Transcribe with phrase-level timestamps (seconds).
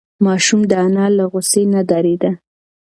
[0.25, 2.31] ماشوم د انا له غوسې نه ډارېده.